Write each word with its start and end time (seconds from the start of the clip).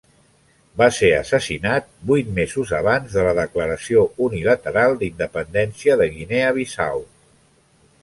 Va 0.81 0.85
ser 0.99 1.09
assassinat 1.17 1.91
vuit 2.13 2.31
mesos 2.39 2.73
abans 2.79 3.19
de 3.19 3.27
la 3.29 3.35
declaració 3.41 4.09
unilateral 4.31 5.01
d'independència 5.05 6.03
de 6.03 6.13
Guinea 6.19 6.53
Bissau. 6.61 7.09